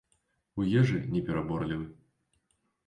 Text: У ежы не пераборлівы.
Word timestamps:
У 0.63 0.65
ежы 0.79 1.03
не 1.13 1.21
пераборлівы. 1.29 1.85